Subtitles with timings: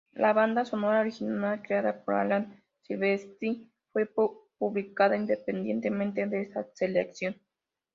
[0.13, 4.07] La banda sonora original creada por Alan Silvestri fue
[4.57, 7.35] publicada independientemente de esta selección.